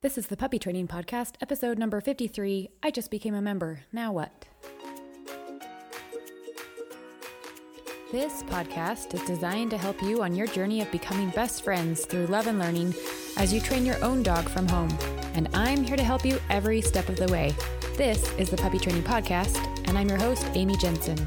This 0.00 0.16
is 0.16 0.28
the 0.28 0.36
Puppy 0.36 0.60
Training 0.60 0.86
Podcast, 0.86 1.34
episode 1.40 1.76
number 1.76 2.00
53. 2.00 2.70
I 2.84 2.90
just 2.92 3.10
became 3.10 3.34
a 3.34 3.42
member. 3.42 3.80
Now 3.92 4.12
what? 4.12 4.46
This 8.12 8.44
podcast 8.44 9.12
is 9.12 9.22
designed 9.22 9.72
to 9.72 9.76
help 9.76 10.00
you 10.00 10.22
on 10.22 10.36
your 10.36 10.46
journey 10.46 10.80
of 10.82 10.92
becoming 10.92 11.30
best 11.30 11.64
friends 11.64 12.04
through 12.06 12.28
love 12.28 12.46
and 12.46 12.60
learning 12.60 12.94
as 13.38 13.52
you 13.52 13.60
train 13.60 13.84
your 13.84 14.00
own 14.04 14.22
dog 14.22 14.48
from 14.48 14.68
home. 14.68 14.96
And 15.34 15.48
I'm 15.52 15.82
here 15.82 15.96
to 15.96 16.04
help 16.04 16.24
you 16.24 16.38
every 16.48 16.80
step 16.80 17.08
of 17.08 17.16
the 17.16 17.26
way. 17.32 17.52
This 17.96 18.32
is 18.34 18.50
the 18.50 18.56
Puppy 18.56 18.78
Training 18.78 19.02
Podcast, 19.02 19.56
and 19.88 19.98
I'm 19.98 20.08
your 20.08 20.18
host, 20.18 20.46
Amy 20.54 20.76
Jensen. 20.76 21.18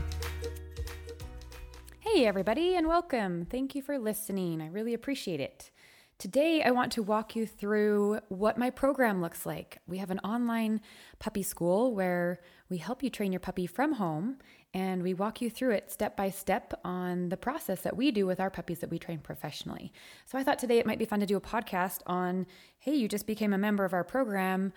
Hey, 1.99 2.25
everybody, 2.25 2.75
and 2.75 2.87
welcome. 2.87 3.47
Thank 3.47 3.75
you 3.75 3.81
for 3.81 3.99
listening. 3.99 4.61
I 4.61 4.67
really 4.67 4.93
appreciate 4.93 5.41
it. 5.41 5.71
Today, 6.21 6.61
I 6.61 6.69
want 6.69 6.91
to 6.91 7.01
walk 7.01 7.35
you 7.35 7.47
through 7.47 8.19
what 8.29 8.55
my 8.55 8.69
program 8.69 9.23
looks 9.23 9.43
like. 9.43 9.79
We 9.87 9.97
have 9.97 10.11
an 10.11 10.19
online 10.19 10.81
puppy 11.17 11.41
school 11.41 11.95
where 11.95 12.41
we 12.69 12.77
help 12.77 13.01
you 13.01 13.09
train 13.09 13.31
your 13.31 13.39
puppy 13.39 13.65
from 13.65 13.93
home 13.93 14.37
and 14.71 15.01
we 15.01 15.15
walk 15.15 15.41
you 15.41 15.49
through 15.49 15.71
it 15.71 15.89
step 15.89 16.15
by 16.15 16.29
step 16.29 16.79
on 16.85 17.29
the 17.29 17.37
process 17.37 17.81
that 17.81 17.97
we 17.97 18.11
do 18.11 18.27
with 18.27 18.39
our 18.39 18.51
puppies 18.51 18.77
that 18.81 18.91
we 18.91 18.99
train 18.99 19.17
professionally. 19.17 19.91
So 20.27 20.37
I 20.37 20.43
thought 20.43 20.59
today 20.59 20.77
it 20.77 20.85
might 20.85 20.99
be 20.99 21.05
fun 21.05 21.21
to 21.21 21.25
do 21.25 21.37
a 21.37 21.41
podcast 21.41 22.01
on 22.05 22.45
hey, 22.77 22.93
you 22.93 23.07
just 23.07 23.25
became 23.25 23.51
a 23.51 23.57
member 23.57 23.83
of 23.83 23.93
our 23.95 24.03
program. 24.03 24.73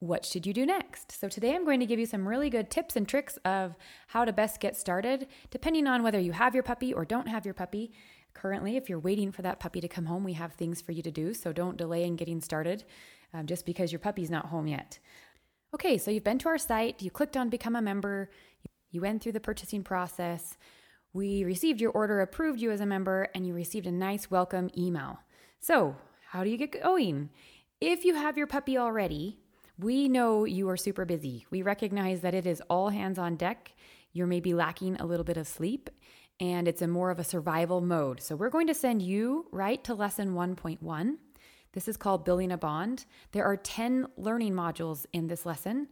What 0.00 0.24
should 0.24 0.44
you 0.44 0.52
do 0.52 0.66
next? 0.66 1.12
So, 1.12 1.28
today 1.28 1.54
I'm 1.54 1.66
going 1.66 1.80
to 1.80 1.86
give 1.86 2.00
you 2.00 2.06
some 2.06 2.26
really 2.26 2.48
good 2.48 2.70
tips 2.70 2.96
and 2.96 3.06
tricks 3.06 3.36
of 3.44 3.76
how 4.08 4.24
to 4.24 4.32
best 4.32 4.58
get 4.58 4.74
started, 4.74 5.26
depending 5.50 5.86
on 5.86 6.02
whether 6.02 6.18
you 6.18 6.32
have 6.32 6.54
your 6.54 6.62
puppy 6.62 6.94
or 6.94 7.04
don't 7.04 7.28
have 7.28 7.44
your 7.44 7.52
puppy 7.52 7.92
currently. 8.34 8.76
If 8.76 8.88
you're 8.88 8.98
waiting 8.98 9.32
for 9.32 9.42
that 9.42 9.60
puppy 9.60 9.80
to 9.80 9.88
come 9.88 10.06
home, 10.06 10.24
we 10.24 10.34
have 10.34 10.52
things 10.52 10.80
for 10.80 10.92
you 10.92 11.02
to 11.02 11.10
do. 11.10 11.34
So 11.34 11.52
don't 11.52 11.76
delay 11.76 12.04
in 12.04 12.16
getting 12.16 12.40
started 12.40 12.84
um, 13.32 13.46
just 13.46 13.66
because 13.66 13.92
your 13.92 13.98
puppy's 13.98 14.30
not 14.30 14.46
home 14.46 14.66
yet. 14.66 14.98
Okay, 15.74 15.98
so 15.98 16.10
you've 16.10 16.24
been 16.24 16.38
to 16.40 16.48
our 16.48 16.58
site, 16.58 17.00
you 17.00 17.10
clicked 17.10 17.36
on 17.36 17.48
Become 17.48 17.76
a 17.76 17.82
Member, 17.82 18.30
you 18.90 19.00
went 19.00 19.22
through 19.22 19.32
the 19.32 19.40
purchasing 19.40 19.84
process. 19.84 20.56
We 21.12 21.44
received 21.44 21.80
your 21.80 21.92
order, 21.92 22.20
approved 22.20 22.60
you 22.60 22.70
as 22.70 22.80
a 22.80 22.86
member, 22.86 23.28
and 23.34 23.46
you 23.46 23.54
received 23.54 23.86
a 23.86 23.92
nice 23.92 24.30
welcome 24.30 24.70
email. 24.76 25.20
So, 25.60 25.96
how 26.30 26.44
do 26.44 26.50
you 26.50 26.56
get 26.56 26.82
going? 26.82 27.30
If 27.80 28.04
you 28.04 28.14
have 28.14 28.36
your 28.36 28.46
puppy 28.46 28.78
already, 28.78 29.38
we 29.78 30.08
know 30.08 30.44
you 30.44 30.68
are 30.68 30.76
super 30.76 31.04
busy. 31.04 31.46
We 31.50 31.62
recognize 31.62 32.20
that 32.20 32.34
it 32.34 32.46
is 32.46 32.62
all 32.68 32.90
hands 32.90 33.18
on 33.18 33.36
deck. 33.36 33.72
You're 34.12 34.26
maybe 34.26 34.54
lacking 34.54 34.96
a 34.96 35.06
little 35.06 35.24
bit 35.24 35.36
of 35.36 35.46
sleep, 35.46 35.88
and 36.40 36.66
it's 36.66 36.82
a 36.82 36.88
more 36.88 37.10
of 37.10 37.18
a 37.18 37.24
survival 37.24 37.82
mode. 37.82 38.20
So 38.20 38.34
we're 38.34 38.48
going 38.48 38.66
to 38.66 38.74
send 38.74 39.02
you 39.02 39.46
right 39.52 39.82
to 39.84 39.94
lesson 39.94 40.32
1.1. 40.34 41.16
This 41.72 41.86
is 41.86 41.96
called 41.96 42.24
Building 42.24 42.50
a 42.50 42.58
Bond. 42.58 43.04
There 43.32 43.44
are 43.44 43.56
10 43.56 44.06
learning 44.16 44.54
modules 44.54 45.04
in 45.12 45.28
this 45.28 45.44
lesson, 45.44 45.88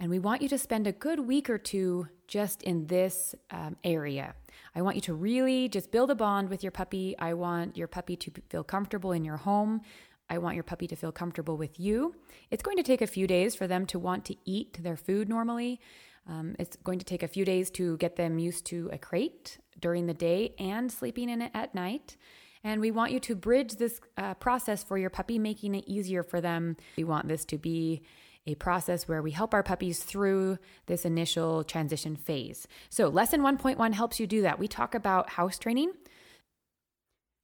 and 0.00 0.08
we 0.08 0.20
want 0.20 0.40
you 0.40 0.48
to 0.50 0.56
spend 0.56 0.86
a 0.86 0.92
good 0.92 1.20
week 1.20 1.50
or 1.50 1.58
two 1.58 2.06
just 2.28 2.62
in 2.62 2.86
this 2.86 3.34
um, 3.50 3.76
area. 3.82 4.34
I 4.74 4.82
want 4.82 4.96
you 4.96 5.02
to 5.02 5.14
really 5.14 5.68
just 5.68 5.90
build 5.90 6.10
a 6.10 6.14
bond 6.14 6.48
with 6.48 6.62
your 6.62 6.70
puppy. 6.70 7.16
I 7.18 7.34
want 7.34 7.76
your 7.76 7.88
puppy 7.88 8.16
to 8.16 8.30
feel 8.48 8.64
comfortable 8.64 9.12
in 9.12 9.24
your 9.24 9.36
home. 9.36 9.82
I 10.30 10.38
want 10.38 10.54
your 10.54 10.64
puppy 10.64 10.86
to 10.86 10.96
feel 10.96 11.10
comfortable 11.10 11.56
with 11.56 11.80
you. 11.80 12.14
It's 12.50 12.62
going 12.62 12.76
to 12.76 12.82
take 12.82 13.02
a 13.02 13.06
few 13.06 13.26
days 13.26 13.54
for 13.54 13.66
them 13.66 13.86
to 13.86 13.98
want 13.98 14.24
to 14.26 14.36
eat 14.44 14.82
their 14.82 14.96
food 14.96 15.28
normally. 15.28 15.80
Um, 16.28 16.54
it's 16.58 16.76
going 16.76 16.98
to 16.98 17.04
take 17.04 17.22
a 17.22 17.28
few 17.28 17.44
days 17.44 17.70
to 17.72 17.96
get 17.96 18.16
them 18.16 18.38
used 18.38 18.66
to 18.66 18.90
a 18.92 18.98
crate 18.98 19.58
during 19.80 20.06
the 20.06 20.14
day 20.14 20.54
and 20.58 20.90
sleeping 20.90 21.28
in 21.28 21.42
it 21.42 21.50
at 21.54 21.74
night. 21.74 22.16
And 22.64 22.80
we 22.80 22.90
want 22.90 23.12
you 23.12 23.20
to 23.20 23.34
bridge 23.34 23.76
this 23.76 24.00
uh, 24.16 24.34
process 24.34 24.82
for 24.82 24.98
your 24.98 25.10
puppy, 25.10 25.38
making 25.38 25.74
it 25.74 25.84
easier 25.86 26.22
for 26.22 26.40
them. 26.40 26.76
We 26.96 27.04
want 27.04 27.28
this 27.28 27.44
to 27.46 27.58
be 27.58 28.02
a 28.46 28.54
process 28.54 29.06
where 29.06 29.22
we 29.22 29.30
help 29.30 29.52
our 29.52 29.62
puppies 29.62 30.02
through 30.02 30.58
this 30.86 31.04
initial 31.04 31.64
transition 31.64 32.16
phase. 32.16 32.66
So, 32.88 33.08
lesson 33.08 33.42
1.1 33.42 33.92
helps 33.92 34.18
you 34.18 34.26
do 34.26 34.42
that. 34.42 34.58
We 34.58 34.68
talk 34.68 34.94
about 34.94 35.30
house 35.30 35.58
training. 35.58 35.92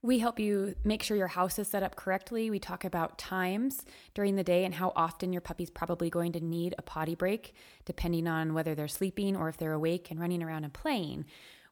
We 0.02 0.18
help 0.18 0.38
you 0.38 0.74
make 0.84 1.02
sure 1.02 1.16
your 1.16 1.28
house 1.28 1.58
is 1.58 1.68
set 1.68 1.82
up 1.82 1.96
correctly. 1.96 2.50
We 2.50 2.58
talk 2.58 2.84
about 2.84 3.16
times 3.16 3.86
during 4.12 4.36
the 4.36 4.44
day 4.44 4.66
and 4.66 4.74
how 4.74 4.92
often 4.94 5.32
your 5.32 5.40
puppy's 5.40 5.70
probably 5.70 6.10
going 6.10 6.32
to 6.32 6.44
need 6.44 6.74
a 6.76 6.82
potty 6.82 7.14
break, 7.14 7.54
depending 7.86 8.26
on 8.26 8.52
whether 8.52 8.74
they're 8.74 8.86
sleeping 8.86 9.34
or 9.34 9.48
if 9.48 9.56
they're 9.56 9.72
awake 9.72 10.10
and 10.10 10.20
running 10.20 10.42
around 10.42 10.64
and 10.64 10.74
playing. 10.74 11.24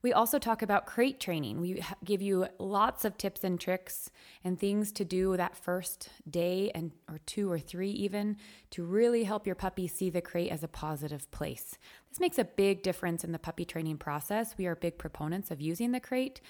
We 0.03 0.13
also 0.13 0.41
talk 0.41 0.63
about 0.63 0.87
crate 0.87 1.21
training. 1.21 1.61
We 1.61 1.83
give 2.05 2.21
you 2.21 2.49
lots 2.59 3.05
of 3.05 3.17
tips 3.17 3.45
and 3.45 3.59
tricks 3.59 4.11
and 4.43 4.59
things 4.59 4.91
to 4.93 5.05
do 5.05 5.37
that 5.37 5.57
first 5.57 6.09
day 6.29 6.73
and 6.75 6.91
or 7.09 7.21
two 7.25 7.51
or 7.51 7.61
three 7.61 7.91
even 7.91 8.37
to 8.71 8.83
really 8.83 9.23
help 9.23 9.47
your 9.47 9.55
puppy 9.55 9.87
see 9.87 10.11
the 10.11 10.21
crate 10.21 10.51
as 10.51 10.65
a 10.65 10.69
positive 10.69 11.31
place. 11.31 11.79
This 12.11 12.19
makes 12.19 12.39
a 12.39 12.45
big 12.45 12.83
difference 12.83 13.23
in 13.23 13.31
the 13.31 13.39
puppy 13.39 13.65
training 13.65 13.99
process. 13.99 14.57
We 14.59 14.67
are 14.67 14.75
big 14.75 14.99
proponents 14.99 15.53
of 15.53 15.61
using 15.61 15.93
the 15.93 16.01
crate 16.01 16.41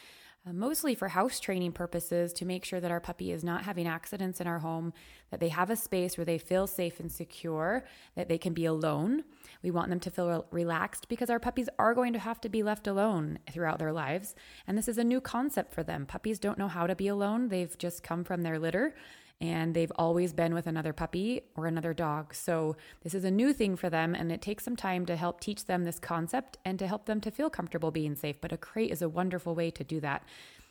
uh, 0.44 0.52
mostly 0.52 0.94
for 0.94 1.08
house 1.08 1.38
training 1.38 1.72
purposes 1.72 2.32
to 2.32 2.44
make 2.44 2.64
sure 2.64 2.80
that 2.80 2.90
our 2.90 3.00
puppy 3.00 3.30
is 3.30 3.44
not 3.44 3.62
having 3.62 3.86
accidents 3.86 4.40
in 4.40 4.46
our 4.46 4.58
home, 4.58 4.92
that 5.30 5.38
they 5.38 5.48
have 5.48 5.70
a 5.70 5.76
space 5.76 6.18
where 6.18 6.24
they 6.24 6.38
feel 6.38 6.66
safe 6.66 6.98
and 6.98 7.12
secure, 7.12 7.84
that 8.16 8.28
they 8.28 8.38
can 8.38 8.52
be 8.52 8.64
alone. 8.64 9.22
We 9.62 9.70
want 9.70 9.88
them 9.88 10.00
to 10.00 10.10
feel 10.10 10.46
relaxed 10.50 11.08
because 11.08 11.30
our 11.30 11.38
puppies 11.38 11.68
are 11.78 11.94
going 11.94 12.12
to 12.12 12.18
have 12.18 12.40
to 12.40 12.48
be 12.48 12.62
left 12.62 12.86
alone 12.86 13.38
throughout 13.52 13.78
their 13.78 13.92
lives. 13.92 14.34
And 14.66 14.76
this 14.76 14.88
is 14.88 14.98
a 14.98 15.04
new 15.04 15.20
concept 15.20 15.72
for 15.72 15.84
them. 15.84 16.06
Puppies 16.06 16.40
don't 16.40 16.58
know 16.58 16.68
how 16.68 16.86
to 16.86 16.96
be 16.96 17.08
alone, 17.08 17.48
they've 17.48 17.78
just 17.78 18.02
come 18.02 18.24
from 18.24 18.42
their 18.42 18.58
litter 18.58 18.94
and 19.42 19.74
they've 19.74 19.92
always 19.96 20.32
been 20.32 20.54
with 20.54 20.68
another 20.68 20.92
puppy 20.92 21.42
or 21.56 21.66
another 21.66 21.92
dog. 21.92 22.32
So 22.32 22.76
this 23.02 23.12
is 23.12 23.24
a 23.24 23.30
new 23.30 23.52
thing 23.52 23.74
for 23.74 23.90
them, 23.90 24.14
and 24.14 24.30
it 24.30 24.40
takes 24.40 24.64
some 24.64 24.76
time 24.76 25.04
to 25.06 25.16
help 25.16 25.40
teach 25.40 25.66
them 25.66 25.82
this 25.82 25.98
concept 25.98 26.58
and 26.64 26.78
to 26.78 26.86
help 26.86 27.06
them 27.06 27.20
to 27.22 27.30
feel 27.32 27.50
comfortable 27.50 27.90
being 27.90 28.14
safe. 28.14 28.36
But 28.40 28.52
a 28.52 28.56
crate 28.56 28.92
is 28.92 29.02
a 29.02 29.08
wonderful 29.08 29.56
way 29.56 29.72
to 29.72 29.82
do 29.82 29.98
that. 29.98 30.22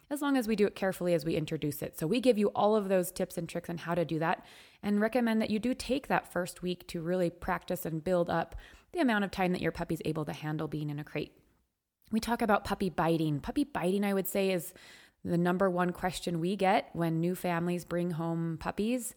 As 0.09 0.21
long 0.21 0.37
as 0.37 0.47
we 0.47 0.55
do 0.55 0.65
it 0.65 0.75
carefully 0.75 1.13
as 1.13 1.25
we 1.25 1.35
introduce 1.35 1.81
it. 1.81 1.99
So, 1.99 2.07
we 2.07 2.21
give 2.21 2.37
you 2.37 2.47
all 2.55 2.77
of 2.77 2.87
those 2.87 3.11
tips 3.11 3.37
and 3.37 3.47
tricks 3.47 3.69
on 3.69 3.77
how 3.77 3.93
to 3.93 4.05
do 4.05 4.19
that 4.19 4.45
and 4.81 5.01
recommend 5.01 5.41
that 5.41 5.49
you 5.49 5.59
do 5.59 5.73
take 5.73 6.07
that 6.07 6.31
first 6.31 6.61
week 6.61 6.87
to 6.87 7.01
really 7.01 7.29
practice 7.29 7.85
and 7.85 8.03
build 8.03 8.29
up 8.29 8.55
the 8.93 8.99
amount 8.99 9.25
of 9.25 9.31
time 9.31 9.51
that 9.51 9.61
your 9.61 9.71
puppy's 9.71 10.01
able 10.05 10.25
to 10.25 10.33
handle 10.33 10.67
being 10.67 10.89
in 10.89 10.99
a 10.99 11.03
crate. 11.03 11.33
We 12.09 12.19
talk 12.21 12.41
about 12.41 12.65
puppy 12.65 12.89
biting. 12.89 13.39
Puppy 13.39 13.63
biting, 13.65 14.03
I 14.03 14.13
would 14.13 14.27
say, 14.27 14.51
is 14.51 14.73
the 15.23 15.37
number 15.37 15.69
one 15.69 15.91
question 15.91 16.39
we 16.39 16.55
get 16.55 16.89
when 16.93 17.19
new 17.19 17.35
families 17.35 17.85
bring 17.85 18.11
home 18.11 18.57
puppies. 18.59 19.13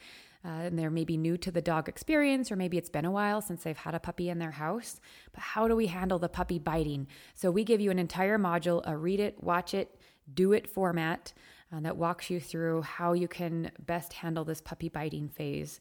Uh, 0.47 0.66
and 0.66 0.78
they're 0.78 0.91
maybe 0.91 1.16
new 1.16 1.38
to 1.38 1.50
the 1.50 1.62
dog 1.62 1.88
experience, 1.88 2.53
or 2.53 2.56
maybe 2.56 2.76
it's 2.76 2.91
been 2.91 3.06
a 3.06 3.10
while 3.10 3.41
since 3.41 3.62
they've 3.62 3.78
had 3.78 3.94
a 3.94 3.98
puppy 3.98 4.28
in 4.28 4.38
their 4.38 4.50
house. 4.50 5.00
But 5.32 5.41
how 5.41 5.69
do 5.69 5.75
we 5.75 5.87
handle 5.87 6.19
the 6.19 6.28
puppy 6.28 6.59
biting? 6.59 7.06
So, 7.34 7.50
we 7.50 7.64
give 7.64 7.81
you 7.81 7.91
an 7.91 7.98
entire 7.98 8.38
module, 8.38 8.82
a 8.84 8.94
read 8.94 9.20
it, 9.20 9.43
watch 9.43 9.72
it, 9.72 9.98
do 10.34 10.53
it 10.53 10.69
format 10.69 11.32
uh, 11.74 11.80
that 11.80 11.96
walks 11.96 12.30
you 12.30 12.40
through 12.40 12.82
how 12.82 13.12
you 13.12 13.28
can 13.28 13.70
best 13.84 14.12
handle 14.14 14.44
this 14.44 14.60
puppy 14.60 14.88
biting 14.88 15.28
phase. 15.28 15.80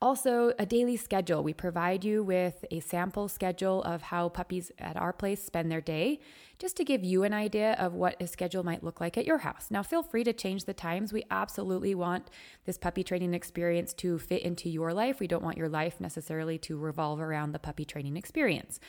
Also, 0.00 0.52
a 0.58 0.66
daily 0.66 0.96
schedule. 0.96 1.44
We 1.44 1.54
provide 1.54 2.04
you 2.04 2.24
with 2.24 2.64
a 2.72 2.80
sample 2.80 3.28
schedule 3.28 3.82
of 3.84 4.02
how 4.02 4.28
puppies 4.28 4.72
at 4.78 4.96
our 4.96 5.12
place 5.12 5.44
spend 5.44 5.70
their 5.70 5.80
day, 5.80 6.18
just 6.58 6.76
to 6.78 6.84
give 6.84 7.04
you 7.04 7.22
an 7.22 7.32
idea 7.32 7.74
of 7.74 7.94
what 7.94 8.20
a 8.20 8.26
schedule 8.26 8.64
might 8.64 8.82
look 8.82 9.00
like 9.00 9.16
at 9.16 9.24
your 9.24 9.38
house. 9.38 9.68
Now, 9.70 9.84
feel 9.84 10.02
free 10.02 10.24
to 10.24 10.32
change 10.32 10.64
the 10.64 10.74
times. 10.74 11.12
We 11.12 11.24
absolutely 11.30 11.94
want 11.94 12.30
this 12.66 12.78
puppy 12.78 13.04
training 13.04 13.32
experience 13.32 13.94
to 13.94 14.18
fit 14.18 14.42
into 14.42 14.68
your 14.68 14.92
life. 14.92 15.20
We 15.20 15.28
don't 15.28 15.44
want 15.44 15.56
your 15.56 15.68
life 15.68 16.00
necessarily 16.00 16.58
to 16.58 16.76
revolve 16.76 17.20
around 17.20 17.52
the 17.52 17.60
puppy 17.60 17.84
training 17.84 18.16
experience. 18.16 18.80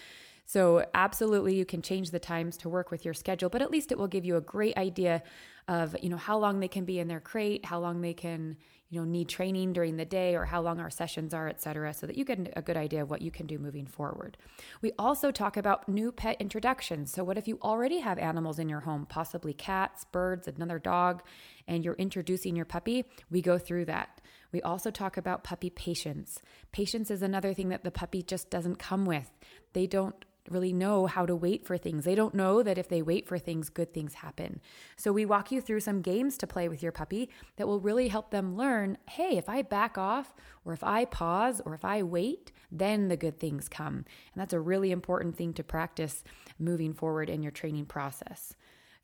So, 0.45 0.85
absolutely, 0.93 1.55
you 1.55 1.65
can 1.65 1.81
change 1.81 2.11
the 2.11 2.19
times 2.19 2.57
to 2.57 2.69
work 2.69 2.91
with 2.91 3.05
your 3.05 3.13
schedule, 3.13 3.49
but 3.49 3.61
at 3.61 3.71
least 3.71 3.91
it 3.91 3.97
will 3.97 4.07
give 4.07 4.25
you 4.25 4.35
a 4.35 4.41
great 4.41 4.77
idea 4.77 5.23
of, 5.67 5.95
you 6.01 6.09
know, 6.09 6.17
how 6.17 6.37
long 6.37 6.59
they 6.59 6.67
can 6.67 6.83
be 6.83 6.99
in 6.99 7.07
their 7.07 7.21
crate, 7.21 7.65
how 7.65 7.79
long 7.79 8.01
they 8.01 8.13
can, 8.13 8.57
you 8.89 8.99
know, 8.99 9.05
need 9.05 9.29
training 9.29 9.71
during 9.71 9.95
the 9.95 10.05
day 10.05 10.35
or 10.35 10.43
how 10.43 10.61
long 10.61 10.79
our 10.79 10.89
sessions 10.89 11.33
are, 11.33 11.47
et 11.47 11.61
cetera, 11.61 11.93
so 11.93 12.05
that 12.05 12.17
you 12.17 12.25
get 12.25 12.51
a 12.57 12.61
good 12.61 12.75
idea 12.75 13.01
of 13.01 13.09
what 13.09 13.21
you 13.21 13.31
can 13.31 13.47
do 13.47 13.57
moving 13.57 13.85
forward. 13.85 14.37
We 14.81 14.91
also 14.99 15.31
talk 15.31 15.55
about 15.55 15.87
new 15.87 16.11
pet 16.11 16.35
introductions. 16.41 17.11
So, 17.11 17.23
what 17.23 17.37
if 17.37 17.47
you 17.47 17.57
already 17.61 17.99
have 17.99 18.19
animals 18.19 18.59
in 18.59 18.67
your 18.67 18.81
home, 18.81 19.05
possibly 19.05 19.53
cats, 19.53 20.05
birds, 20.11 20.47
another 20.47 20.77
dog, 20.77 21.23
and 21.67 21.85
you're 21.85 21.95
introducing 21.95 22.55
your 22.55 22.65
puppy? 22.65 23.05
We 23.31 23.41
go 23.41 23.57
through 23.57 23.85
that. 23.85 24.19
We 24.51 24.61
also 24.61 24.91
talk 24.91 25.15
about 25.15 25.43
puppy 25.43 25.69
patience. 25.69 26.41
Patience 26.73 27.09
is 27.09 27.21
another 27.21 27.53
thing 27.53 27.69
that 27.69 27.83
the 27.83 27.91
puppy 27.91 28.21
just 28.21 28.49
doesn't 28.49 28.75
come 28.75 29.05
with. 29.05 29.31
They 29.71 29.87
don't 29.87 30.23
really 30.49 30.73
know 30.73 31.05
how 31.05 31.25
to 31.25 31.35
wait 31.35 31.65
for 31.65 31.77
things. 31.77 32.05
They 32.05 32.15
don't 32.15 32.33
know 32.33 32.63
that 32.63 32.77
if 32.77 32.87
they 32.87 33.01
wait 33.01 33.27
for 33.27 33.37
things, 33.37 33.69
good 33.69 33.93
things 33.93 34.15
happen. 34.15 34.59
So 34.97 35.11
we 35.11 35.25
walk 35.25 35.51
you 35.51 35.61
through 35.61 35.79
some 35.79 36.01
games 36.01 36.37
to 36.39 36.47
play 36.47 36.67
with 36.67 36.83
your 36.83 36.91
puppy 36.91 37.29
that 37.55 37.67
will 37.67 37.79
really 37.79 38.09
help 38.09 38.31
them 38.31 38.55
learn 38.57 38.97
hey, 39.09 39.37
if 39.37 39.47
I 39.47 39.61
back 39.61 39.97
off, 39.97 40.33
or 40.65 40.73
if 40.73 40.83
I 40.83 41.05
pause, 41.05 41.61
or 41.65 41.73
if 41.73 41.85
I 41.85 42.03
wait, 42.03 42.51
then 42.71 43.07
the 43.07 43.17
good 43.17 43.39
things 43.39 43.69
come. 43.69 43.95
And 43.95 44.35
that's 44.35 44.53
a 44.53 44.59
really 44.59 44.91
important 44.91 45.35
thing 45.35 45.53
to 45.53 45.63
practice 45.63 46.23
moving 46.57 46.93
forward 46.93 47.29
in 47.29 47.43
your 47.43 47.51
training 47.51 47.85
process. 47.85 48.55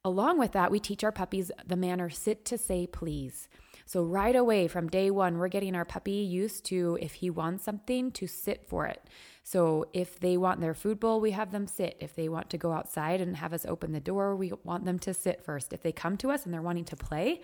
Along 0.04 0.40
with 0.40 0.54
that, 0.54 0.72
we 0.72 0.80
teach 0.80 1.04
our 1.04 1.12
puppies 1.12 1.52
the 1.66 1.76
manner 1.76 2.10
sit 2.10 2.46
to 2.46 2.58
say 2.58 2.88
please. 2.88 3.50
So, 3.90 4.04
right 4.04 4.36
away 4.36 4.68
from 4.68 4.88
day 4.88 5.10
one, 5.10 5.40
we're 5.40 5.48
getting 5.48 5.74
our 5.74 5.84
puppy 5.84 6.12
used 6.12 6.64
to 6.66 7.00
if 7.02 7.14
he 7.14 7.32
wants 7.32 7.64
something, 7.64 8.12
to 8.12 8.28
sit 8.28 8.68
for 8.68 8.86
it. 8.86 9.02
So, 9.42 9.88
if 9.94 10.20
they 10.20 10.38
want 10.38 10.62
their 10.62 10.76
food 10.76 11.00
bowl, 11.00 11.20
we 11.20 11.32
have 11.32 11.52
them 11.52 11.66
sit. 11.66 11.98
If 12.00 12.14
they 12.14 12.30
want 12.30 12.52
to 12.52 12.58
go 12.60 12.72
outside 12.72 13.20
and 13.20 13.38
have 13.38 13.52
us 13.52 13.66
open 13.66 13.92
the 13.92 14.00
door, 14.00 14.36
we 14.36 14.54
want 14.64 14.86
them 14.86 15.00
to 15.00 15.14
sit 15.16 15.44
first. 15.44 15.74
If 15.74 15.82
they 15.82 15.92
come 15.92 16.18
to 16.18 16.30
us 16.30 16.46
and 16.46 16.54
they're 16.54 16.62
wanting 16.62 16.86
to 16.86 16.96
play, 16.96 17.42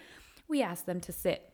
we 0.47 0.62
ask 0.62 0.86
them 0.86 1.01
to 1.01 1.12
sit. 1.12 1.51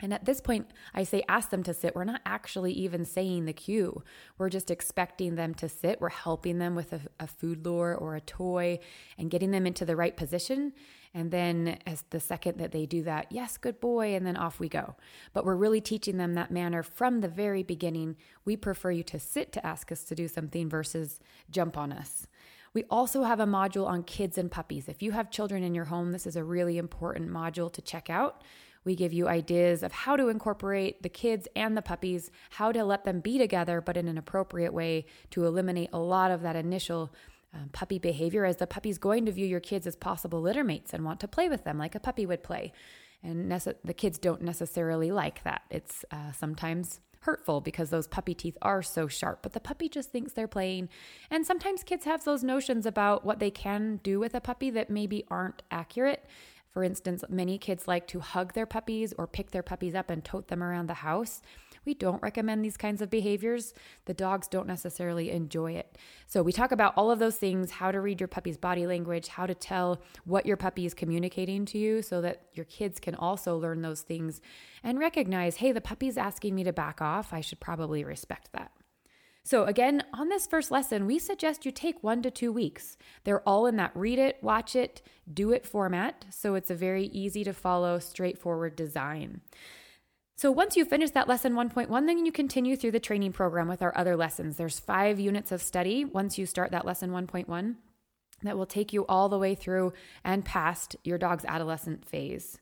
And 0.00 0.12
at 0.12 0.26
this 0.26 0.42
point, 0.42 0.66
I 0.94 1.04
say 1.04 1.22
ask 1.26 1.48
them 1.48 1.62
to 1.62 1.72
sit. 1.72 1.96
We're 1.96 2.04
not 2.04 2.20
actually 2.26 2.72
even 2.72 3.06
saying 3.06 3.46
the 3.46 3.54
cue. 3.54 4.02
We're 4.36 4.50
just 4.50 4.70
expecting 4.70 5.36
them 5.36 5.54
to 5.54 5.70
sit. 5.70 6.02
We're 6.02 6.10
helping 6.10 6.58
them 6.58 6.74
with 6.74 6.92
a, 6.92 7.00
a, 7.18 7.26
food 7.26 7.64
lure 7.64 7.96
or 7.96 8.14
a 8.14 8.20
toy 8.20 8.78
and 9.16 9.30
getting 9.30 9.52
them 9.52 9.66
into 9.66 9.86
the 9.86 9.96
right 9.96 10.16
position. 10.16 10.74
And 11.18 11.32
then, 11.32 11.78
as 11.84 12.04
the 12.10 12.20
second 12.20 12.58
that 12.58 12.70
they 12.70 12.86
do 12.86 13.02
that, 13.02 13.26
yes, 13.30 13.56
good 13.56 13.80
boy, 13.80 14.14
and 14.14 14.24
then 14.24 14.36
off 14.36 14.60
we 14.60 14.68
go. 14.68 14.94
But 15.32 15.44
we're 15.44 15.56
really 15.56 15.80
teaching 15.80 16.16
them 16.16 16.34
that 16.34 16.52
manner 16.52 16.84
from 16.84 17.22
the 17.22 17.26
very 17.26 17.64
beginning. 17.64 18.16
We 18.44 18.56
prefer 18.56 18.92
you 18.92 19.02
to 19.02 19.18
sit 19.18 19.50
to 19.54 19.66
ask 19.66 19.90
us 19.90 20.04
to 20.04 20.14
do 20.14 20.28
something 20.28 20.68
versus 20.68 21.18
jump 21.50 21.76
on 21.76 21.92
us. 21.92 22.28
We 22.72 22.84
also 22.88 23.24
have 23.24 23.40
a 23.40 23.46
module 23.46 23.88
on 23.88 24.04
kids 24.04 24.38
and 24.38 24.48
puppies. 24.48 24.88
If 24.88 25.02
you 25.02 25.10
have 25.10 25.28
children 25.28 25.64
in 25.64 25.74
your 25.74 25.86
home, 25.86 26.12
this 26.12 26.24
is 26.24 26.36
a 26.36 26.44
really 26.44 26.78
important 26.78 27.30
module 27.30 27.72
to 27.72 27.82
check 27.82 28.08
out 28.08 28.44
we 28.84 28.94
give 28.94 29.12
you 29.12 29.28
ideas 29.28 29.82
of 29.82 29.92
how 29.92 30.16
to 30.16 30.28
incorporate 30.28 31.02
the 31.02 31.10
kids 31.10 31.46
and 31.54 31.76
the 31.76 31.82
puppies, 31.82 32.30
how 32.48 32.72
to 32.72 32.84
let 32.84 33.04
them 33.04 33.20
be 33.20 33.36
together, 33.36 33.82
but 33.82 33.98
in 33.98 34.08
an 34.08 34.16
appropriate 34.16 34.72
way 34.72 35.04
to 35.30 35.44
eliminate 35.44 35.90
a 35.92 35.98
lot 35.98 36.30
of 36.30 36.40
that 36.40 36.56
initial 36.56 37.12
um, 37.54 37.70
puppy 37.72 37.98
behavior, 37.98 38.44
as 38.44 38.56
the 38.56 38.66
puppy's 38.66 38.98
going 38.98 39.26
to 39.26 39.32
view 39.32 39.46
your 39.46 39.60
kids 39.60 39.86
as 39.86 39.96
possible 39.96 40.40
litter 40.40 40.64
mates 40.64 40.92
and 40.92 41.04
want 41.04 41.20
to 41.20 41.28
play 41.28 41.48
with 41.48 41.64
them 41.64 41.78
like 41.78 41.94
a 41.94 42.00
puppy 42.00 42.26
would 42.26 42.42
play. 42.42 42.72
And 43.22 43.50
nece- 43.50 43.76
the 43.84 43.94
kids 43.94 44.18
don't 44.18 44.42
necessarily 44.42 45.10
like 45.10 45.42
that. 45.44 45.62
It's 45.70 46.04
uh, 46.10 46.32
sometimes 46.32 47.00
hurtful 47.20 47.60
because 47.60 47.90
those 47.90 48.06
puppy 48.06 48.34
teeth 48.34 48.56
are 48.62 48.82
so 48.82 49.08
sharp, 49.08 49.40
but 49.42 49.52
the 49.52 49.60
puppy 49.60 49.88
just 49.88 50.10
thinks 50.10 50.32
they're 50.32 50.46
playing. 50.46 50.88
And 51.30 51.44
sometimes 51.44 51.82
kids 51.82 52.04
have 52.04 52.24
those 52.24 52.44
notions 52.44 52.86
about 52.86 53.24
what 53.24 53.38
they 53.38 53.50
can 53.50 54.00
do 54.02 54.20
with 54.20 54.34
a 54.34 54.40
puppy 54.40 54.70
that 54.70 54.90
maybe 54.90 55.24
aren't 55.28 55.62
accurate. 55.70 56.24
For 56.70 56.84
instance, 56.84 57.24
many 57.28 57.58
kids 57.58 57.88
like 57.88 58.06
to 58.08 58.20
hug 58.20 58.52
their 58.52 58.66
puppies 58.66 59.12
or 59.18 59.26
pick 59.26 59.50
their 59.50 59.62
puppies 59.62 59.94
up 59.94 60.10
and 60.10 60.24
tote 60.24 60.48
them 60.48 60.62
around 60.62 60.86
the 60.86 60.94
house. 60.94 61.42
We 61.84 61.94
don't 61.94 62.22
recommend 62.22 62.64
these 62.64 62.76
kinds 62.76 63.02
of 63.02 63.10
behaviors. 63.10 63.74
The 64.06 64.14
dogs 64.14 64.48
don't 64.48 64.66
necessarily 64.66 65.30
enjoy 65.30 65.72
it. 65.72 65.96
So, 66.26 66.42
we 66.42 66.52
talk 66.52 66.72
about 66.72 66.94
all 66.96 67.10
of 67.10 67.18
those 67.18 67.36
things 67.36 67.72
how 67.72 67.90
to 67.90 68.00
read 68.00 68.20
your 68.20 68.28
puppy's 68.28 68.56
body 68.56 68.86
language, 68.86 69.28
how 69.28 69.46
to 69.46 69.54
tell 69.54 70.00
what 70.24 70.46
your 70.46 70.56
puppy 70.56 70.86
is 70.86 70.94
communicating 70.94 71.64
to 71.66 71.78
you 71.78 72.02
so 72.02 72.20
that 72.20 72.42
your 72.54 72.66
kids 72.66 73.00
can 73.00 73.14
also 73.14 73.56
learn 73.56 73.82
those 73.82 74.02
things 74.02 74.40
and 74.82 74.98
recognize 74.98 75.56
hey, 75.56 75.72
the 75.72 75.80
puppy's 75.80 76.16
asking 76.18 76.54
me 76.54 76.64
to 76.64 76.72
back 76.72 77.00
off. 77.00 77.32
I 77.32 77.40
should 77.40 77.60
probably 77.60 78.04
respect 78.04 78.50
that. 78.52 78.72
So, 79.48 79.64
again, 79.64 80.02
on 80.12 80.28
this 80.28 80.46
first 80.46 80.70
lesson, 80.70 81.06
we 81.06 81.18
suggest 81.18 81.64
you 81.64 81.72
take 81.72 82.02
one 82.02 82.20
to 82.20 82.30
two 82.30 82.52
weeks. 82.52 82.98
They're 83.24 83.40
all 83.48 83.66
in 83.66 83.76
that 83.76 83.92
read 83.94 84.18
it, 84.18 84.36
watch 84.42 84.76
it, 84.76 85.00
do 85.32 85.52
it 85.52 85.64
format. 85.64 86.26
So, 86.28 86.54
it's 86.54 86.70
a 86.70 86.74
very 86.74 87.06
easy 87.06 87.44
to 87.44 87.54
follow, 87.54 87.98
straightforward 87.98 88.76
design. 88.76 89.40
So, 90.38 90.52
once 90.52 90.76
you 90.76 90.84
finish 90.84 91.10
that 91.10 91.26
lesson 91.26 91.54
1.1, 91.54 92.06
then 92.06 92.24
you 92.24 92.30
continue 92.30 92.76
through 92.76 92.92
the 92.92 93.00
training 93.00 93.32
program 93.32 93.66
with 93.66 93.82
our 93.82 93.92
other 93.98 94.14
lessons. 94.14 94.56
There's 94.56 94.78
five 94.78 95.18
units 95.18 95.50
of 95.50 95.60
study 95.60 96.04
once 96.04 96.38
you 96.38 96.46
start 96.46 96.70
that 96.70 96.84
lesson 96.84 97.10
1.1 97.10 97.74
that 98.44 98.56
will 98.56 98.64
take 98.64 98.92
you 98.92 99.04
all 99.06 99.28
the 99.28 99.36
way 99.36 99.56
through 99.56 99.92
and 100.22 100.44
past 100.44 100.94
your 101.02 101.18
dog's 101.18 101.44
adolescent 101.44 102.04
phase. 102.04 102.60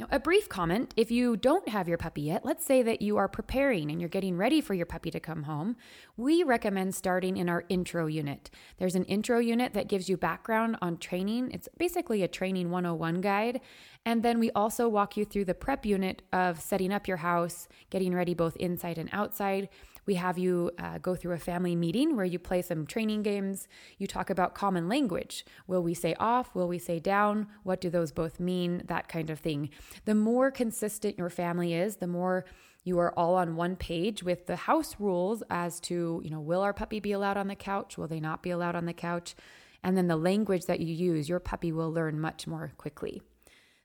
Now, 0.00 0.06
a 0.10 0.18
brief 0.18 0.48
comment 0.48 0.94
if 0.96 1.10
you 1.10 1.36
don't 1.36 1.68
have 1.68 1.86
your 1.86 1.98
puppy 1.98 2.22
yet, 2.22 2.42
let's 2.42 2.64
say 2.64 2.82
that 2.84 3.02
you 3.02 3.18
are 3.18 3.28
preparing 3.28 3.90
and 3.90 4.00
you're 4.00 4.08
getting 4.08 4.38
ready 4.38 4.62
for 4.62 4.72
your 4.72 4.86
puppy 4.86 5.10
to 5.10 5.20
come 5.20 5.42
home, 5.42 5.76
we 6.16 6.42
recommend 6.42 6.94
starting 6.94 7.36
in 7.36 7.50
our 7.50 7.64
intro 7.68 8.06
unit. 8.06 8.48
There's 8.78 8.94
an 8.94 9.04
intro 9.04 9.40
unit 9.40 9.74
that 9.74 9.88
gives 9.88 10.08
you 10.08 10.16
background 10.16 10.78
on 10.80 10.96
training. 10.96 11.50
It's 11.52 11.68
basically 11.76 12.22
a 12.22 12.28
training 12.28 12.70
101 12.70 13.20
guide. 13.20 13.60
And 14.06 14.22
then 14.22 14.38
we 14.38 14.50
also 14.52 14.88
walk 14.88 15.18
you 15.18 15.26
through 15.26 15.44
the 15.44 15.52
prep 15.52 15.84
unit 15.84 16.22
of 16.32 16.62
setting 16.62 16.94
up 16.94 17.06
your 17.06 17.18
house, 17.18 17.68
getting 17.90 18.14
ready 18.14 18.32
both 18.32 18.56
inside 18.56 18.96
and 18.96 19.10
outside. 19.12 19.68
We 20.06 20.14
have 20.14 20.38
you 20.38 20.70
uh, 20.78 20.98
go 20.98 21.14
through 21.14 21.34
a 21.34 21.38
family 21.38 21.76
meeting 21.76 22.16
where 22.16 22.24
you 22.24 22.38
play 22.38 22.62
some 22.62 22.86
training 22.86 23.22
games. 23.22 23.68
You 23.98 24.06
talk 24.06 24.30
about 24.30 24.54
common 24.54 24.88
language. 24.88 25.44
Will 25.66 25.82
we 25.82 25.94
say 25.94 26.14
off? 26.18 26.54
Will 26.54 26.68
we 26.68 26.78
say 26.78 26.98
down? 26.98 27.48
What 27.62 27.80
do 27.80 27.90
those 27.90 28.12
both 28.12 28.40
mean? 28.40 28.82
That 28.86 29.08
kind 29.08 29.30
of 29.30 29.40
thing. 29.40 29.70
The 30.04 30.14
more 30.14 30.50
consistent 30.50 31.18
your 31.18 31.30
family 31.30 31.74
is, 31.74 31.96
the 31.96 32.06
more 32.06 32.44
you 32.82 32.98
are 32.98 33.16
all 33.18 33.34
on 33.34 33.56
one 33.56 33.76
page 33.76 34.22
with 34.22 34.46
the 34.46 34.56
house 34.56 34.96
rules 34.98 35.42
as 35.50 35.80
to, 35.80 36.20
you 36.24 36.30
know, 36.30 36.40
will 36.40 36.62
our 36.62 36.72
puppy 36.72 36.98
be 37.00 37.12
allowed 37.12 37.36
on 37.36 37.48
the 37.48 37.54
couch? 37.54 37.98
Will 37.98 38.08
they 38.08 38.20
not 38.20 38.42
be 38.42 38.50
allowed 38.50 38.74
on 38.74 38.86
the 38.86 38.92
couch? 38.92 39.34
And 39.82 39.96
then 39.96 40.08
the 40.08 40.16
language 40.16 40.66
that 40.66 40.80
you 40.80 40.94
use, 40.94 41.28
your 41.28 41.40
puppy 41.40 41.72
will 41.72 41.92
learn 41.92 42.20
much 42.20 42.46
more 42.46 42.72
quickly. 42.76 43.22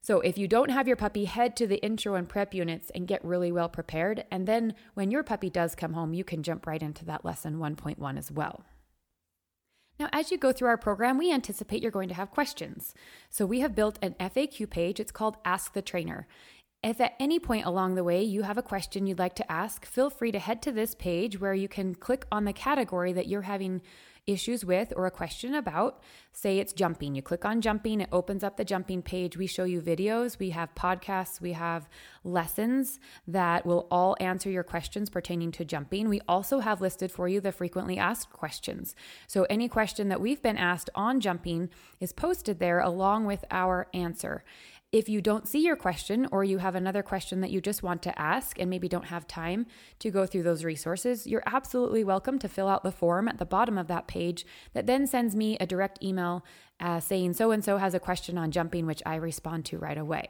So 0.05 0.19
if 0.19 0.37
you 0.37 0.47
don't 0.47 0.69
have 0.69 0.87
your 0.87 0.97
puppy, 0.97 1.25
head 1.25 1.55
to 1.55 1.65
the 1.65 1.83
intro 1.83 2.13
and 2.13 2.29
prep 2.29 2.53
units 2.53 2.91
and 2.93 3.07
get 3.07 3.25
really 3.25 3.51
well 3.51 3.67
prepared. 3.67 4.23
And 4.29 4.47
then 4.47 4.75
when 4.93 5.09
your 5.09 5.23
puppy 5.23 5.49
does 5.49 5.73
come 5.73 5.93
home, 5.93 6.13
you 6.13 6.23
can 6.23 6.43
jump 6.43 6.67
right 6.67 6.83
into 6.83 7.03
that 7.05 7.25
lesson 7.25 7.55
1.1 7.55 8.15
as 8.15 8.31
well. 8.31 8.63
Now, 9.99 10.09
as 10.13 10.29
you 10.29 10.37
go 10.37 10.51
through 10.51 10.67
our 10.67 10.77
program, 10.77 11.17
we 11.17 11.33
anticipate 11.33 11.81
you're 11.81 11.89
going 11.89 12.09
to 12.09 12.13
have 12.13 12.29
questions. 12.29 12.93
So 13.31 13.47
we 13.47 13.61
have 13.61 13.73
built 13.73 13.97
an 14.03 14.13
FAQ 14.19 14.69
page. 14.69 14.99
It's 14.99 15.11
called 15.11 15.37
Ask 15.43 15.73
the 15.73 15.81
Trainer. 15.81 16.27
If 16.83 17.01
at 17.01 17.15
any 17.19 17.39
point 17.39 17.65
along 17.65 17.95
the 17.95 18.03
way 18.03 18.21
you 18.21 18.43
have 18.43 18.59
a 18.59 18.61
question 18.61 19.07
you'd 19.07 19.17
like 19.17 19.33
to 19.37 19.51
ask, 19.51 19.87
feel 19.87 20.11
free 20.11 20.31
to 20.31 20.37
head 20.37 20.61
to 20.61 20.71
this 20.71 20.93
page 20.93 21.39
where 21.39 21.55
you 21.55 21.67
can 21.67 21.95
click 21.95 22.27
on 22.31 22.45
the 22.45 22.53
category 22.53 23.11
that 23.13 23.25
you're 23.25 23.41
having 23.41 23.81
issues 24.27 24.65
with 24.65 24.91
or 24.95 25.05
a 25.05 25.11
question 25.11 25.53
about. 25.53 26.01
Say 26.31 26.57
it's 26.59 26.73
jumping. 26.73 27.15
You 27.15 27.21
click 27.21 27.45
on 27.45 27.61
jumping, 27.61 28.01
it 28.01 28.09
opens 28.11 28.43
up 28.43 28.57
the 28.57 28.65
jumping 28.65 29.01
page. 29.01 29.37
We 29.37 29.47
show 29.47 29.63
you 29.63 29.81
videos, 29.81 30.39
we 30.39 30.49
have 30.49 30.73
podcasts, 30.75 31.39
we 31.39 31.53
have 31.53 31.87
lessons 32.23 32.99
that 33.27 33.65
will 33.65 33.87
all 33.91 34.17
answer 34.19 34.49
your 34.49 34.63
questions 34.63 35.09
pertaining 35.09 35.51
to 35.53 35.65
jumping. 35.65 36.09
We 36.09 36.21
also 36.27 36.59
have 36.59 36.81
listed 36.81 37.11
for 37.11 37.27
you 37.27 37.39
the 37.39 37.51
frequently 37.51 37.97
asked 37.97 38.31
questions. 38.31 38.95
So 39.27 39.43
any 39.43 39.69
question 39.69 40.09
that 40.09 40.21
we've 40.21 40.41
been 40.41 40.57
asked 40.57 40.89
on 40.95 41.19
jumping 41.19 41.69
is 41.99 42.11
posted 42.11 42.59
there 42.59 42.79
along 42.79 43.25
with 43.25 43.45
our 43.51 43.87
answer. 43.93 44.43
If 44.95 45.09
you 45.09 45.19
don't 45.19 45.45
see 45.45 45.59
your 45.59 45.75
question 45.75 46.25
or 46.31 46.45
you 46.45 46.59
have 46.59 46.73
another 46.73 47.03
question 47.03 47.41
that 47.41 47.51
you 47.51 47.59
just 47.59 47.83
want 47.83 48.01
to 48.03 48.17
ask 48.17 48.57
and 48.57 48.69
maybe 48.69 48.87
don't 48.87 49.07
have 49.07 49.27
time 49.27 49.65
to 49.99 50.09
go 50.09 50.25
through 50.25 50.43
those 50.43 50.63
resources, 50.63 51.27
you're 51.27 51.43
absolutely 51.45 52.05
welcome 52.05 52.39
to 52.39 52.47
fill 52.47 52.69
out 52.69 52.81
the 52.81 52.93
form 52.93 53.27
at 53.27 53.37
the 53.37 53.43
bottom 53.43 53.77
of 53.77 53.87
that 53.87 54.07
page 54.07 54.45
that 54.71 54.87
then 54.87 55.05
sends 55.05 55.35
me 55.35 55.57
a 55.57 55.65
direct 55.65 56.01
email 56.01 56.45
uh, 56.79 57.01
saying 57.01 57.33
so 57.33 57.51
and 57.51 57.61
so 57.61 57.75
has 57.75 57.93
a 57.93 57.99
question 57.99 58.37
on 58.37 58.51
jumping, 58.51 58.85
which 58.85 59.03
I 59.05 59.15
respond 59.15 59.65
to 59.65 59.77
right 59.77 59.97
away. 59.97 60.29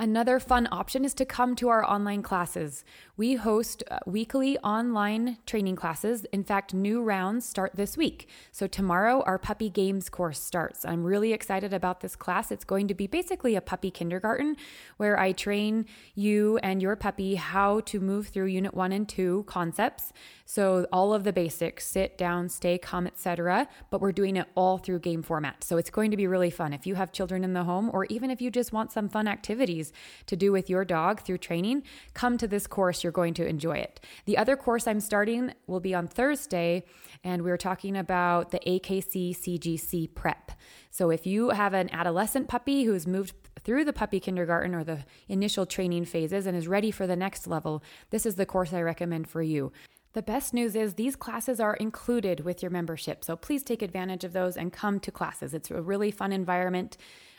Another 0.00 0.40
fun 0.40 0.66
option 0.72 1.04
is 1.04 1.12
to 1.12 1.26
come 1.26 1.54
to 1.56 1.68
our 1.68 1.84
online 1.84 2.22
classes. 2.22 2.84
We 3.18 3.34
host 3.34 3.84
uh, 3.90 3.98
weekly 4.06 4.56
online 4.60 5.36
training 5.44 5.76
classes. 5.76 6.24
In 6.32 6.42
fact, 6.42 6.72
new 6.72 7.02
rounds 7.02 7.46
start 7.46 7.72
this 7.74 7.98
week. 7.98 8.26
So, 8.50 8.66
tomorrow, 8.66 9.22
our 9.26 9.36
puppy 9.36 9.68
games 9.68 10.08
course 10.08 10.40
starts. 10.40 10.86
I'm 10.86 11.04
really 11.04 11.34
excited 11.34 11.74
about 11.74 12.00
this 12.00 12.16
class. 12.16 12.50
It's 12.50 12.64
going 12.64 12.88
to 12.88 12.94
be 12.94 13.08
basically 13.08 13.56
a 13.56 13.60
puppy 13.60 13.90
kindergarten 13.90 14.56
where 14.96 15.20
I 15.20 15.32
train 15.32 15.84
you 16.14 16.56
and 16.62 16.80
your 16.80 16.96
puppy 16.96 17.34
how 17.34 17.80
to 17.80 18.00
move 18.00 18.28
through 18.28 18.46
unit 18.46 18.72
one 18.72 18.92
and 18.92 19.06
two 19.06 19.44
concepts. 19.46 20.14
So, 20.46 20.86
all 20.90 21.12
of 21.12 21.24
the 21.24 21.32
basics 21.34 21.86
sit, 21.86 22.16
down, 22.16 22.48
stay, 22.48 22.78
come, 22.78 23.06
etc. 23.06 23.68
But 23.90 24.00
we're 24.00 24.12
doing 24.12 24.38
it 24.38 24.46
all 24.54 24.78
through 24.78 25.00
game 25.00 25.22
format. 25.22 25.62
So, 25.62 25.76
it's 25.76 25.90
going 25.90 26.10
to 26.10 26.16
be 26.16 26.26
really 26.26 26.50
fun. 26.50 26.72
If 26.72 26.86
you 26.86 26.94
have 26.94 27.12
children 27.12 27.44
in 27.44 27.52
the 27.52 27.64
home, 27.64 27.90
or 27.92 28.06
even 28.06 28.30
if 28.30 28.40
you 28.40 28.50
just 28.50 28.72
want 28.72 28.92
some 28.92 29.10
fun 29.10 29.28
activities, 29.28 29.89
to 30.26 30.36
do 30.36 30.52
with 30.52 30.70
your 30.70 30.84
dog 30.84 31.20
through 31.20 31.38
training, 31.38 31.82
come 32.14 32.38
to 32.38 32.48
this 32.48 32.66
course. 32.66 33.02
You're 33.02 33.12
going 33.12 33.34
to 33.34 33.46
enjoy 33.46 33.78
it. 33.78 34.00
The 34.24 34.38
other 34.38 34.56
course 34.56 34.86
I'm 34.86 35.00
starting 35.00 35.52
will 35.66 35.80
be 35.80 35.94
on 35.94 36.06
Thursday, 36.06 36.84
and 37.24 37.42
we're 37.42 37.56
talking 37.56 37.96
about 37.96 38.50
the 38.50 38.60
AKC 38.60 39.36
CGC 39.36 40.14
prep. 40.14 40.52
So 40.90 41.10
if 41.10 41.26
you 41.26 41.50
have 41.50 41.74
an 41.74 41.90
adolescent 41.92 42.48
puppy 42.48 42.84
who's 42.84 43.06
moved 43.06 43.34
through 43.62 43.84
the 43.84 43.92
puppy 43.92 44.20
kindergarten 44.20 44.74
or 44.74 44.84
the 44.84 45.04
initial 45.28 45.66
training 45.66 46.04
phases 46.04 46.46
and 46.46 46.56
is 46.56 46.66
ready 46.66 46.90
for 46.90 47.06
the 47.06 47.16
next 47.16 47.46
level, 47.46 47.82
this 48.10 48.26
is 48.26 48.36
the 48.36 48.46
course 48.46 48.72
I 48.72 48.82
recommend 48.82 49.28
for 49.28 49.42
you. 49.42 49.72
The 50.12 50.22
best 50.22 50.52
news 50.52 50.74
is 50.74 50.94
these 50.94 51.14
classes 51.14 51.60
are 51.60 51.74
included 51.74 52.40
with 52.40 52.62
your 52.62 52.70
membership. 52.70 53.24
So 53.24 53.36
please 53.36 53.62
take 53.62 53.80
advantage 53.80 54.24
of 54.24 54.32
those 54.32 54.56
and 54.56 54.72
come 54.72 54.98
to 55.00 55.12
classes. 55.12 55.54
It's 55.54 55.70
a 55.70 55.80
really 55.80 56.10
fun 56.10 56.32
environment. 56.32 56.96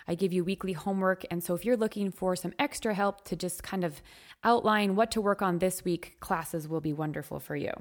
I 0.07 0.15
give 0.15 0.31
you 0.31 0.45
weekly 0.45 0.71
homework. 0.71 1.25
And 1.29 1.43
so 1.43 1.53
if 1.53 1.65
you're 1.65 1.75
looking 1.75 2.11
for 2.11 2.33
some 2.35 2.53
extra 2.57 2.93
help 2.93 3.25
to 3.25 3.35
just 3.35 3.61
kind 3.61 3.83
of 3.83 4.01
outline 4.45 4.95
what 4.95 5.11
to 5.11 5.21
work 5.21 5.41
on 5.41 5.59
this 5.59 5.83
week, 5.83 6.15
classes 6.21 6.67
will 6.67 6.79
be 6.79 6.93
wonderful 6.93 7.41
for 7.41 7.57
you. 7.57 7.73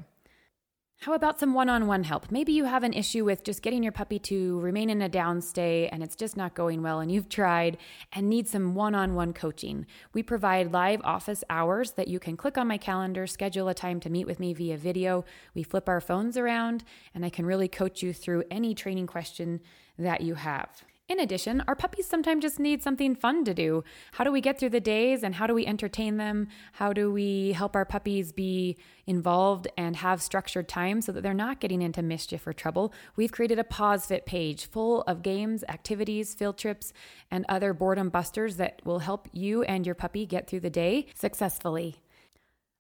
How 1.04 1.14
about 1.14 1.40
some 1.40 1.54
one 1.54 1.71
on 1.71 1.87
one 1.87 2.04
help? 2.04 2.30
Maybe 2.30 2.52
you 2.52 2.66
have 2.66 2.83
an 2.83 2.92
issue 2.92 3.25
with 3.25 3.42
just 3.42 3.62
getting 3.62 3.83
your 3.83 3.90
puppy 3.90 4.19
to 4.19 4.61
remain 4.61 4.90
in 4.90 5.00
a 5.00 5.09
downstay 5.09 5.88
and 5.90 6.02
it's 6.02 6.14
just 6.14 6.37
not 6.37 6.52
going 6.52 6.83
well 6.83 7.00
and 7.00 7.11
you've 7.11 7.30
tried 7.30 7.78
and 8.12 8.28
need 8.28 8.47
some 8.47 8.75
one 8.75 8.95
on 8.95 9.14
one 9.14 9.33
coaching. 9.33 9.87
We 10.12 10.23
provide 10.23 10.73
live 10.73 11.00
office 11.02 11.42
hours 11.49 11.92
that 11.92 12.09
you 12.09 12.21
can 12.21 12.37
click 12.37 12.59
on 12.59 12.69
my 12.69 12.76
calendar, 12.76 13.26
schedule 13.26 13.69
a 13.69 13.75
time 13.75 13.99
to 14.00 14.11
meet 14.11 14.26
with 14.26 14.38
me 14.38 14.52
via 14.52 14.76
video. 14.76 15.25
We 15.54 15.62
flip 15.62 15.88
our 15.88 16.02
phones 16.02 16.37
around 16.37 16.85
and 17.14 17.25
I 17.25 17.30
can 17.30 17.47
really 17.47 17.66
coach 17.66 18.02
you 18.02 18.12
through 18.12 18.45
any 18.50 18.75
training 18.75 19.07
question 19.07 19.62
that 19.99 20.21
you 20.21 20.35
have. 20.35 20.85
In 21.10 21.18
addition, 21.18 21.60
our 21.66 21.74
puppies 21.74 22.06
sometimes 22.06 22.42
just 22.42 22.60
need 22.60 22.84
something 22.84 23.16
fun 23.16 23.42
to 23.44 23.52
do. 23.52 23.82
How 24.12 24.22
do 24.22 24.30
we 24.30 24.40
get 24.40 24.60
through 24.60 24.70
the 24.70 24.78
days 24.78 25.24
and 25.24 25.34
how 25.34 25.48
do 25.48 25.54
we 25.54 25.66
entertain 25.66 26.18
them? 26.18 26.46
How 26.74 26.92
do 26.92 27.10
we 27.10 27.50
help 27.50 27.74
our 27.74 27.84
puppies 27.84 28.30
be 28.30 28.76
involved 29.08 29.66
and 29.76 29.96
have 29.96 30.22
structured 30.22 30.68
time 30.68 31.00
so 31.00 31.10
that 31.10 31.22
they're 31.22 31.34
not 31.34 31.58
getting 31.58 31.82
into 31.82 32.00
mischief 32.00 32.46
or 32.46 32.52
trouble? 32.52 32.92
We've 33.16 33.32
created 33.32 33.58
a 33.58 33.64
pause 33.64 34.06
fit 34.06 34.24
page 34.24 34.66
full 34.66 35.02
of 35.02 35.22
games, 35.22 35.64
activities, 35.68 36.32
field 36.32 36.56
trips, 36.56 36.92
and 37.28 37.44
other 37.48 37.74
boredom 37.74 38.08
busters 38.08 38.54
that 38.58 38.80
will 38.84 39.00
help 39.00 39.28
you 39.32 39.64
and 39.64 39.84
your 39.84 39.96
puppy 39.96 40.26
get 40.26 40.46
through 40.46 40.60
the 40.60 40.70
day 40.70 41.06
successfully. 41.16 41.96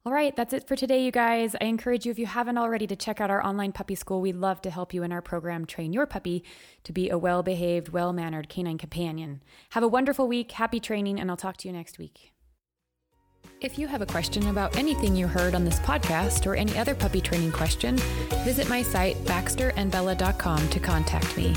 All 0.06 0.14
right, 0.14 0.34
that's 0.34 0.54
it 0.54 0.66
for 0.66 0.76
today, 0.76 1.04
you 1.04 1.10
guys. 1.10 1.54
I 1.60 1.66
encourage 1.66 2.06
you, 2.06 2.10
if 2.10 2.18
you 2.18 2.24
haven't 2.24 2.56
already, 2.56 2.86
to 2.86 2.96
check 2.96 3.20
out 3.20 3.28
our 3.28 3.44
online 3.44 3.72
puppy 3.72 3.94
school. 3.94 4.22
We'd 4.22 4.34
love 4.34 4.62
to 4.62 4.70
help 4.70 4.94
you 4.94 5.02
in 5.02 5.12
our 5.12 5.20
program 5.20 5.66
train 5.66 5.92
your 5.92 6.06
puppy 6.06 6.42
to 6.84 6.92
be 6.92 7.10
a 7.10 7.18
well 7.18 7.42
behaved, 7.42 7.90
well 7.90 8.14
mannered 8.14 8.48
canine 8.48 8.78
companion. 8.78 9.42
Have 9.70 9.82
a 9.82 9.88
wonderful 9.88 10.26
week, 10.26 10.52
happy 10.52 10.80
training, 10.80 11.20
and 11.20 11.30
I'll 11.30 11.36
talk 11.36 11.58
to 11.58 11.68
you 11.68 11.74
next 11.74 11.98
week. 11.98 12.32
If 13.60 13.78
you 13.78 13.88
have 13.88 14.00
a 14.00 14.06
question 14.06 14.48
about 14.48 14.74
anything 14.74 15.14
you 15.14 15.26
heard 15.26 15.54
on 15.54 15.66
this 15.66 15.78
podcast 15.80 16.46
or 16.46 16.54
any 16.54 16.78
other 16.78 16.94
puppy 16.94 17.20
training 17.20 17.52
question, 17.52 17.98
visit 18.42 18.70
my 18.70 18.80
site, 18.80 19.16
baxterandbella.com, 19.24 20.68
to 20.70 20.80
contact 20.80 21.36
me. 21.36 21.54